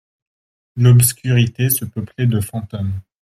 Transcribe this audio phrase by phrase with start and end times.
[0.77, 3.01] L'obscurité se peuplait de fantômes.